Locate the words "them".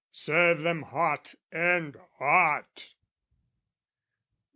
0.63-0.81